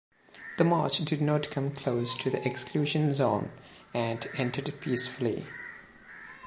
[0.57, 3.51] The march did not come close to the exclusion zone
[3.93, 5.45] and ended peacefully.